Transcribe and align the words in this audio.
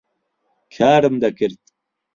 کارم 0.75 1.15
دەکرد. 1.23 1.59